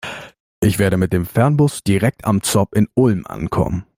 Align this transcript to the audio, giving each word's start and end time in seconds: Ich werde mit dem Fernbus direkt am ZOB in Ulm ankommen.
Ich 0.61 0.79
werde 0.79 0.97
mit 0.97 1.13
dem 1.13 1.27
Fernbus 1.27 1.83
direkt 1.83 2.25
am 2.25 2.41
ZOB 2.41 2.73
in 2.73 2.87
Ulm 2.95 3.27
ankommen. 3.27 3.85